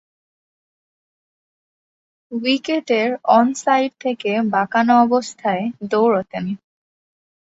উইকেটের 2.31 3.09
on 3.29 3.47
side 3.53 3.91
থেকে 3.99 4.31
বাঁকানো 4.51 4.93
অবস্থায় 5.01 5.63
দৌঁড়তেন। 5.89 6.45